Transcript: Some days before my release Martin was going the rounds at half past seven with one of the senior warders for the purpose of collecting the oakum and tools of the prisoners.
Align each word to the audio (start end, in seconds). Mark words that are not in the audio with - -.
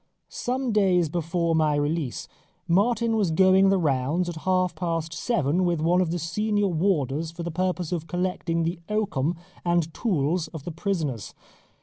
Some 0.29 0.71
days 0.71 1.09
before 1.09 1.53
my 1.53 1.75
release 1.75 2.27
Martin 2.67 3.15
was 3.15 3.29
going 3.29 3.69
the 3.69 3.77
rounds 3.77 4.27
at 4.29 4.37
half 4.49 4.73
past 4.73 5.13
seven 5.13 5.63
with 5.63 5.79
one 5.79 6.01
of 6.01 6.09
the 6.09 6.17
senior 6.17 6.69
warders 6.69 7.29
for 7.29 7.43
the 7.43 7.51
purpose 7.51 7.91
of 7.91 8.07
collecting 8.07 8.63
the 8.63 8.79
oakum 8.89 9.35
and 9.63 9.93
tools 9.93 10.47
of 10.47 10.63
the 10.63 10.71
prisoners. 10.71 11.35